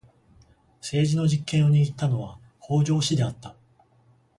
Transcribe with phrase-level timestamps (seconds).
[0.81, 3.55] 政治の実権を握ったのは北条氏であった。